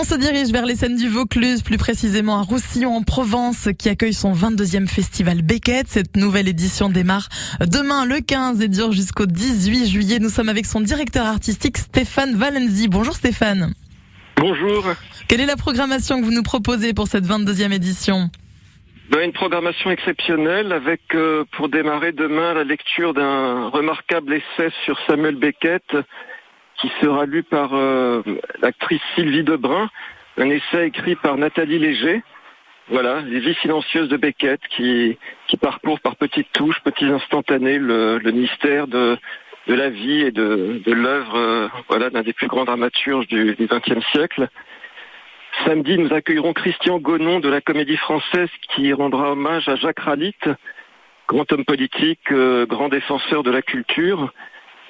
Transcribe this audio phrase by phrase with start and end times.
[0.00, 3.90] On se dirige vers les scènes du Vaucluse, plus précisément à Roussillon en Provence, qui
[3.90, 5.88] accueille son 22e festival Beckett.
[5.88, 7.28] Cette nouvelle édition démarre
[7.70, 10.18] demain le 15 et dure jusqu'au 18 juillet.
[10.18, 12.88] Nous sommes avec son directeur artistique Stéphane Valenzi.
[12.88, 13.74] Bonjour Stéphane.
[14.38, 14.86] Bonjour.
[15.28, 18.30] Quelle est la programmation que vous nous proposez pour cette 22e édition?
[19.10, 24.98] Ben, Une programmation exceptionnelle avec euh, pour démarrer demain la lecture d'un remarquable essai sur
[25.06, 25.84] Samuel Beckett
[26.80, 28.22] qui sera lu par euh,
[28.62, 29.90] l'actrice Sylvie Debrun,
[30.38, 32.22] un essai écrit par Nathalie Léger.
[32.88, 38.18] Voilà, les vies silencieuses de Beckett qui, qui parcourt par petites touches, petits instantanés le,
[38.32, 39.16] mystère de,
[39.68, 44.04] la vie et de, de l'œuvre euh, voilà, d'un des plus grands dramaturges du XXe
[44.10, 44.48] siècle.
[45.64, 50.34] Samedi, nous accueillerons Christian Gonon de la Comédie Française qui rendra hommage à Jacques Ralit,
[51.28, 54.32] grand homme politique, euh, grand défenseur de la culture,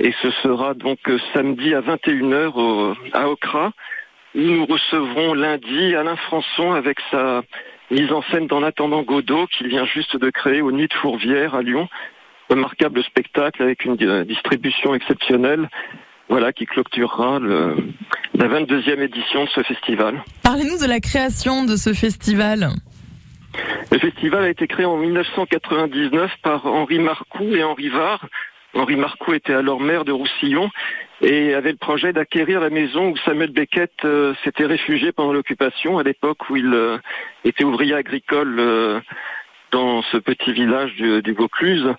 [0.00, 3.72] et ce sera donc euh, samedi à 21h à Okra,
[4.34, 7.42] où nous recevrons lundi Alain Françon avec sa
[7.90, 11.54] mise en scène d'En attendant Godot, qu'il vient juste de créer aux Nuits de Fourvière
[11.54, 11.88] à Lyon.
[12.50, 15.68] Remarquable spectacle avec une distribution exceptionnelle,
[16.28, 20.22] voilà, qui clôturera la 22e édition de ce festival.
[20.42, 22.70] Parlez-nous de la création de ce festival.
[23.90, 28.24] Le festival a été créé en 1999 par Henri Marcoux et Henri Var,
[28.74, 30.70] Henri Marcoux était alors maire de Roussillon
[31.20, 35.98] et avait le projet d'acquérir la maison où Samuel Beckett euh, s'était réfugié pendant l'occupation,
[35.98, 36.98] à l'époque où il euh,
[37.44, 39.00] était ouvrier agricole euh,
[39.72, 41.92] dans ce petit village du, Vaucluse.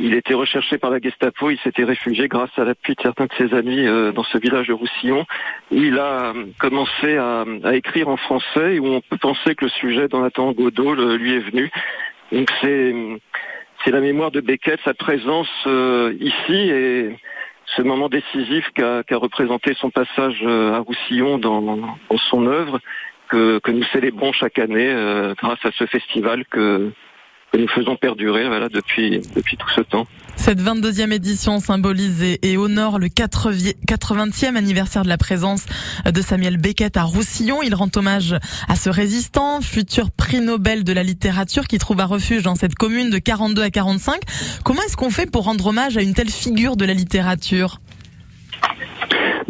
[0.00, 3.32] Il était recherché par la Gestapo, il s'était réfugié grâce à l'appui de certains de
[3.38, 5.24] ses amis dans ce village de Roussillon,
[5.70, 10.20] il a commencé à, écrire en français, où on peut penser que le sujet dans
[10.20, 11.70] Nathan Godot lui est venu.
[12.32, 12.92] Donc c'est
[13.84, 17.16] c'est la mémoire de Beckett, sa présence euh, ici et
[17.76, 21.96] ce moment décisif qu'a représenté son passage euh, à Roussillon dans,
[22.30, 22.80] son œuvre
[23.28, 26.92] que, nous célébrons chaque année euh, grâce à ce festival que,
[27.54, 30.06] que nous faisons perdurer voilà, depuis, depuis tout ce temps.
[30.34, 35.64] Cette 22e édition symbolise et honore le 80e anniversaire de la présence
[36.04, 37.62] de Samuel Beckett à Roussillon.
[37.62, 38.34] Il rend hommage
[38.68, 42.74] à ce résistant, futur prix Nobel de la littérature qui trouve un refuge dans cette
[42.74, 44.20] commune de 42 à 45.
[44.64, 47.78] Comment est-ce qu'on fait pour rendre hommage à une telle figure de la littérature?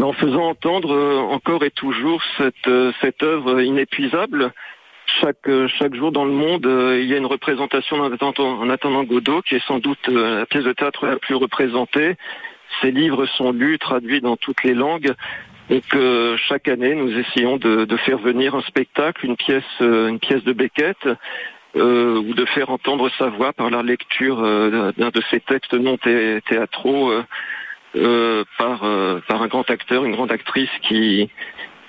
[0.03, 4.53] En faisant entendre euh, encore et toujours cette, euh, cette œuvre inépuisable
[5.21, 9.05] chaque euh, chaque jour dans le monde, euh, il y a une représentation en attendant,
[9.05, 12.17] Godot, qui est sans doute euh, la pièce de théâtre la plus représentée.
[12.81, 15.15] Ses livres sont lus, traduits dans toutes les langues.
[15.71, 15.97] Donc
[16.49, 20.99] chaque année, nous essayons de, faire venir un spectacle, une pièce, une pièce de Beckett,
[21.75, 27.13] ou de faire entendre sa voix par la lecture d'un de ses textes non théâtraux
[28.59, 28.81] par
[29.27, 31.31] par un grand acteur, une grande actrice qui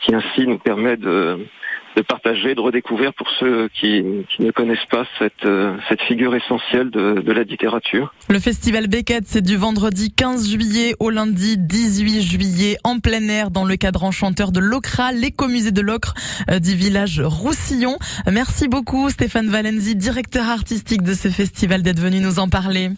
[0.01, 1.45] qui ainsi nous permet de
[1.95, 4.03] de partager, de redécouvrir pour ceux qui,
[4.39, 8.13] ne connaissent pas cette, euh, cette figure essentielle de, de, la littérature.
[8.29, 13.51] Le festival Beckett, c'est du vendredi 15 juillet au lundi 18 juillet en plein air
[13.51, 16.13] dans le cadre enchanteur de l'Ocra, l'écomusée de l'Ocre
[16.49, 17.97] euh, du village Roussillon.
[18.31, 22.89] Merci beaucoup Stéphane Valenzi, directeur artistique de ce festival, d'être venu nous en parler.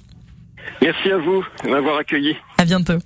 [0.81, 2.35] Merci à vous de m'avoir accueilli.
[2.57, 2.99] À bientôt.